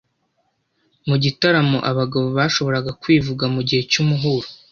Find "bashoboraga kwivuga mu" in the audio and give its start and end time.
2.37-3.61